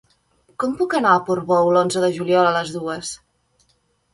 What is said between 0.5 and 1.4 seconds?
Com puc anar a